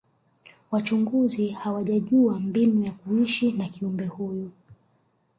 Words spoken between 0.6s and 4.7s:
wachunguzi hawajajua mbinu ya kuishi na kiumbe huyu